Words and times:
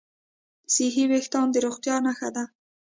صحي 0.73 1.03
وېښتيان 1.11 1.47
د 1.51 1.55
روغتیا 1.65 1.95
نښه 2.05 2.29
ده. 2.35 2.43